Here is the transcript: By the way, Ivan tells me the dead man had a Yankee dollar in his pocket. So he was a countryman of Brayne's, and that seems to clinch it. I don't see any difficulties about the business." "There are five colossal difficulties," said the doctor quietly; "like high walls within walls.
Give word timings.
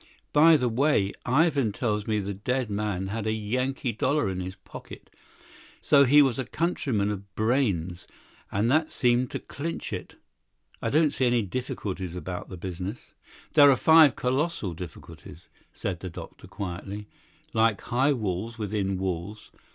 By 0.33 0.57
the 0.57 0.67
way, 0.67 1.13
Ivan 1.27 1.71
tells 1.73 2.07
me 2.07 2.17
the 2.19 2.33
dead 2.33 2.71
man 2.71 3.09
had 3.09 3.27
a 3.27 3.31
Yankee 3.31 3.91
dollar 3.91 4.29
in 4.31 4.39
his 4.39 4.55
pocket. 4.55 5.11
So 5.79 6.05
he 6.05 6.23
was 6.23 6.39
a 6.39 6.45
countryman 6.45 7.11
of 7.11 7.35
Brayne's, 7.35 8.07
and 8.51 8.71
that 8.71 8.89
seems 8.89 9.29
to 9.29 9.39
clinch 9.39 9.93
it. 9.93 10.15
I 10.81 10.89
don't 10.89 11.13
see 11.13 11.27
any 11.27 11.43
difficulties 11.43 12.15
about 12.15 12.49
the 12.49 12.57
business." 12.57 13.13
"There 13.53 13.69
are 13.69 13.75
five 13.75 14.15
colossal 14.15 14.73
difficulties," 14.73 15.49
said 15.71 15.99
the 15.99 16.09
doctor 16.09 16.47
quietly; 16.47 17.05
"like 17.53 17.79
high 17.81 18.13
walls 18.13 18.57
within 18.57 18.97
walls. 18.97 19.51